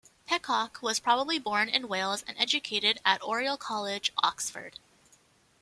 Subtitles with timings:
[0.25, 4.79] Pecock was probably born in Wales and was educated at Oriel College, Oxford.